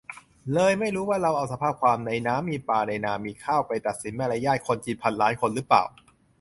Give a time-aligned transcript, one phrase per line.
[0.53, 5.83] เลยไม่รู้ว่า เราเอาสภาพความ "ในน้ำมีปลาในนามีข้าว" ไปตัดสินมารยาทคนจีนพันล้านคนรึเปล่า